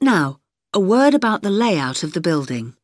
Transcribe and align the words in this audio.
Now, 0.00 0.40
a 0.72 0.80
word 0.80 1.14
about 1.14 1.42
the 1.42 1.50
layout 1.50 2.02
of 2.02 2.12
the 2.12 2.20
building. 2.20 2.74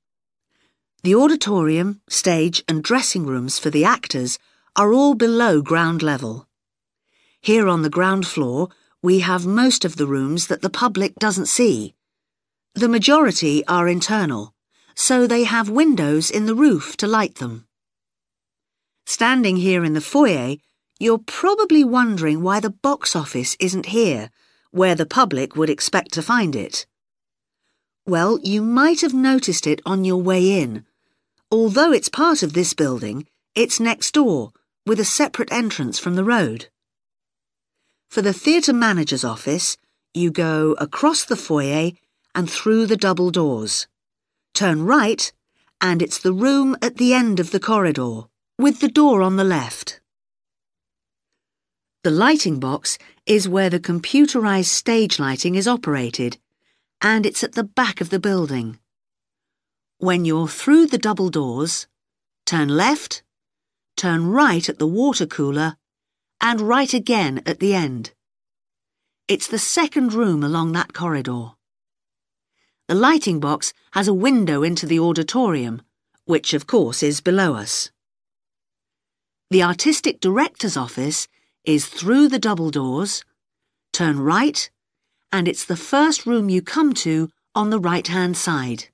The 1.02 1.14
auditorium, 1.14 2.02
stage 2.08 2.62
and 2.68 2.82
dressing 2.82 3.26
rooms 3.26 3.58
for 3.58 3.70
the 3.70 3.84
actors 3.84 4.38
are 4.76 4.92
all 4.92 5.14
below 5.14 5.62
ground 5.62 6.02
level. 6.02 6.46
Here 7.40 7.68
on 7.68 7.82
the 7.82 7.90
ground 7.90 8.26
floor, 8.26 8.68
we 9.02 9.20
have 9.20 9.46
most 9.46 9.84
of 9.84 9.96
the 9.96 10.06
rooms 10.06 10.46
that 10.48 10.62
the 10.62 10.70
public 10.70 11.14
doesn't 11.16 11.46
see. 11.46 11.94
The 12.74 12.88
majority 12.88 13.66
are 13.66 13.88
internal, 13.88 14.54
so 14.94 15.26
they 15.26 15.44
have 15.44 15.70
windows 15.70 16.30
in 16.30 16.46
the 16.46 16.54
roof 16.54 16.96
to 16.98 17.06
light 17.06 17.36
them. 17.36 17.66
Standing 19.06 19.56
here 19.56 19.84
in 19.84 19.94
the 19.94 20.00
foyer, 20.00 20.56
you're 20.98 21.18
probably 21.18 21.82
wondering 21.82 22.42
why 22.42 22.60
the 22.60 22.70
box 22.70 23.16
office 23.16 23.56
isn't 23.58 23.86
here, 23.86 24.30
where 24.70 24.94
the 24.94 25.06
public 25.06 25.56
would 25.56 25.70
expect 25.70 26.12
to 26.12 26.22
find 26.22 26.54
it. 26.54 26.86
Well, 28.10 28.40
you 28.42 28.60
might 28.60 29.02
have 29.02 29.14
noticed 29.14 29.68
it 29.68 29.80
on 29.86 30.04
your 30.04 30.20
way 30.20 30.60
in. 30.60 30.84
Although 31.48 31.92
it's 31.92 32.08
part 32.08 32.42
of 32.42 32.54
this 32.54 32.74
building, 32.74 33.28
it's 33.54 33.78
next 33.78 34.14
door, 34.14 34.50
with 34.84 34.98
a 34.98 35.04
separate 35.04 35.52
entrance 35.52 36.00
from 36.00 36.16
the 36.16 36.24
road. 36.24 36.66
For 38.08 38.20
the 38.20 38.32
theatre 38.32 38.72
manager's 38.72 39.22
office, 39.22 39.76
you 40.12 40.32
go 40.32 40.72
across 40.80 41.24
the 41.24 41.36
foyer 41.36 41.92
and 42.34 42.50
through 42.50 42.86
the 42.86 42.96
double 42.96 43.30
doors. 43.30 43.86
Turn 44.54 44.82
right, 44.82 45.32
and 45.80 46.02
it's 46.02 46.18
the 46.18 46.32
room 46.32 46.76
at 46.82 46.96
the 46.96 47.14
end 47.14 47.38
of 47.38 47.52
the 47.52 47.60
corridor, 47.60 48.22
with 48.58 48.80
the 48.80 48.88
door 48.88 49.22
on 49.22 49.36
the 49.36 49.44
left. 49.44 50.00
The 52.02 52.10
lighting 52.10 52.58
box 52.58 52.98
is 53.24 53.48
where 53.48 53.70
the 53.70 53.78
computerized 53.78 54.64
stage 54.82 55.20
lighting 55.20 55.54
is 55.54 55.68
operated, 55.68 56.38
and 57.02 57.24
it's 57.24 57.42
at 57.42 57.52
the 57.52 57.64
back 57.64 58.00
of 58.00 58.10
the 58.10 58.18
building. 58.18 58.78
When 59.98 60.24
you're 60.24 60.48
through 60.48 60.86
the 60.86 60.98
double 60.98 61.30
doors, 61.30 61.86
turn 62.46 62.68
left, 62.68 63.22
turn 63.96 64.28
right 64.28 64.68
at 64.68 64.78
the 64.78 64.86
water 64.86 65.26
cooler, 65.26 65.76
and 66.40 66.60
right 66.60 66.92
again 66.92 67.42
at 67.46 67.60
the 67.60 67.74
end. 67.74 68.12
It's 69.28 69.46
the 69.46 69.58
second 69.58 70.12
room 70.12 70.42
along 70.42 70.72
that 70.72 70.92
corridor. 70.92 71.52
The 72.88 72.94
lighting 72.94 73.40
box 73.40 73.72
has 73.92 74.08
a 74.08 74.14
window 74.14 74.62
into 74.62 74.86
the 74.86 74.98
auditorium, 74.98 75.82
which 76.24 76.54
of 76.54 76.66
course 76.66 77.02
is 77.02 77.20
below 77.20 77.54
us. 77.54 77.90
The 79.50 79.62
artistic 79.62 80.20
director's 80.20 80.76
office 80.76 81.28
is 81.64 81.86
through 81.86 82.28
the 82.28 82.38
double 82.38 82.70
doors, 82.70 83.24
turn 83.92 84.18
right, 84.18 84.70
and 85.32 85.48
it's 85.48 85.64
the 85.64 85.76
first 85.76 86.26
room 86.26 86.48
you 86.48 86.62
come 86.62 86.92
to 86.92 87.30
on 87.54 87.70
the 87.70 87.78
right-hand 87.78 88.36
side. 88.36 88.86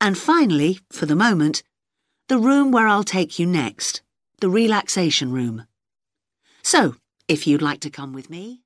And 0.00 0.18
finally, 0.18 0.80
for 0.90 1.06
the 1.06 1.16
moment, 1.16 1.62
the 2.28 2.38
room 2.38 2.72
where 2.72 2.88
I'll 2.88 3.04
take 3.04 3.38
you 3.38 3.46
next, 3.46 4.02
the 4.40 4.48
relaxation 4.48 5.32
room. 5.32 5.66
So, 6.62 6.96
if 7.28 7.46
you'd 7.46 7.62
like 7.62 7.80
to 7.80 7.90
come 7.90 8.12
with 8.12 8.30
me... 8.30 8.62